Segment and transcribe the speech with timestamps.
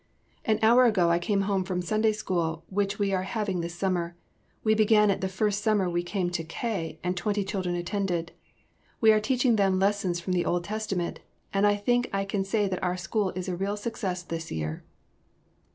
[0.45, 4.17] "An hour ago I came home from Sunday School which we are having this summer.
[4.63, 6.99] We began it the first summer we came to K....
[7.03, 8.31] and twenty children attend.
[8.99, 11.19] We are teaching them lessons from the Old Testament,
[11.53, 14.83] and I think I can say that our school is a real success this year."